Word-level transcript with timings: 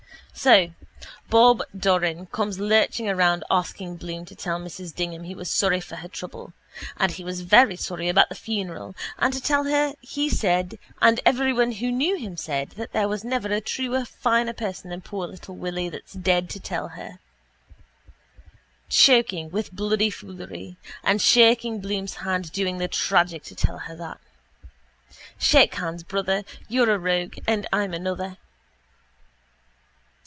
So 0.33 0.71
Bob 1.29 1.61
Doran 1.77 2.25
comes 2.25 2.57
lurching 2.57 3.07
around 3.07 3.43
asking 3.51 3.97
Bloom 3.97 4.25
to 4.25 4.33
tell 4.35 4.59
Mrs 4.59 4.95
Dignam 4.95 5.25
he 5.25 5.35
was 5.35 5.51
sorry 5.51 5.79
for 5.79 5.97
her 5.97 6.07
trouble 6.07 6.53
and 6.97 7.11
he 7.11 7.23
was 7.23 7.41
very 7.41 7.75
sorry 7.75 8.09
about 8.09 8.29
the 8.29 8.33
funeral 8.35 8.95
and 9.19 9.31
to 9.35 9.41
tell 9.41 9.65
her 9.65 9.69
that 9.89 9.97
he 10.01 10.29
said 10.31 10.79
and 10.99 11.19
everyone 11.27 11.73
who 11.73 11.91
knew 11.91 12.15
him 12.17 12.37
said 12.37 12.71
that 12.71 12.91
there 12.91 13.07
was 13.07 13.23
never 13.23 13.49
a 13.49 13.61
truer, 13.61 13.99
a 13.99 14.05
finer 14.05 14.53
than 14.53 15.01
poor 15.01 15.27
little 15.27 15.55
Willy 15.55 15.89
that's 15.89 16.13
dead 16.13 16.49
to 16.51 16.59
tell 16.59 16.87
her. 16.87 17.19
Choking 18.89 19.51
with 19.51 19.71
bloody 19.71 20.09
foolery. 20.09 20.75
And 21.03 21.21
shaking 21.21 21.81
Bloom's 21.81 22.15
hand 22.15 22.51
doing 22.51 22.79
the 22.79 22.87
tragic 22.87 23.43
to 23.43 23.53
tell 23.53 23.79
her 23.79 23.95
that. 23.97 24.19
Shake 25.37 25.75
hands, 25.75 26.01
brother. 26.01 26.45
You're 26.67 26.89
a 26.91 26.97
rogue 26.97 27.35
and 27.45 27.67
I'm 27.71 27.93
another. 27.93 28.37